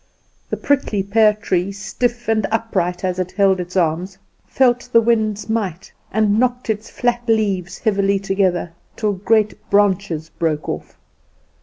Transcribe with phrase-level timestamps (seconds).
[0.49, 5.47] The prickly pear tree, stiff and upright as it held its arms, felt the wind's
[5.47, 10.97] might, and knocked its flat leaves heavily together, till great branches broke off.